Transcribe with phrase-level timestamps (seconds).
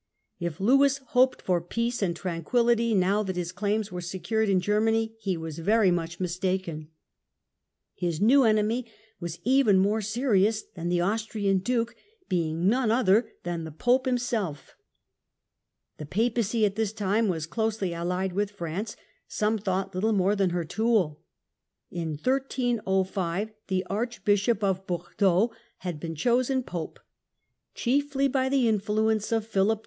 [0.39, 5.13] If Lewis hoped for peace and tranquiUity, now that his claims were secured in Germany,
[5.21, 6.87] he was very much mistaken.
[7.93, 8.87] His next enemy
[9.19, 11.95] was even more serious than the Austrian Duke,
[12.27, 14.75] being none other than the Pope himself.
[15.97, 18.95] The Papacy at this time was closely allied with France,
[19.27, 21.21] some thought little more than her tool.
[21.91, 26.99] In 1305 the Archbishop of Bordeaux had been chosen Papacy at Pope,
[27.75, 29.79] chiefly by the influence of Philip IV.